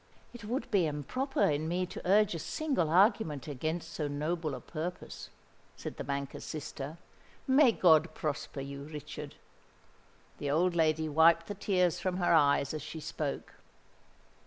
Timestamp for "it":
0.33-0.45